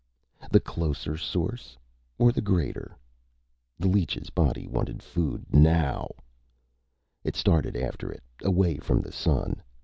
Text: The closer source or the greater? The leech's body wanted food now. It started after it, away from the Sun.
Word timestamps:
The 0.49 0.59
closer 0.59 1.15
source 1.15 1.77
or 2.17 2.31
the 2.31 2.41
greater? 2.41 2.97
The 3.77 3.87
leech's 3.87 4.31
body 4.31 4.65
wanted 4.65 5.03
food 5.03 5.45
now. 5.53 6.09
It 7.23 7.35
started 7.35 7.75
after 7.77 8.11
it, 8.11 8.23
away 8.41 8.77
from 8.79 9.01
the 9.01 9.11
Sun. 9.11 9.61